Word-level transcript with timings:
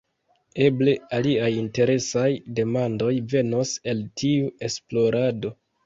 Eble 0.67 0.95
aliaj 1.17 1.51
interesaj 1.59 2.25
demandoj 2.63 3.13
venos 3.37 3.79
el 3.97 4.05
tiu 4.25 4.53
esplorado. 4.73 5.59